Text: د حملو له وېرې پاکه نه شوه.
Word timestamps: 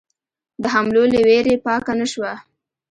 د 0.61 0.63
حملو 0.73 1.03
له 1.13 1.19
وېرې 1.27 1.55
پاکه 1.65 1.93
نه 1.99 2.05
شوه. 2.11 2.31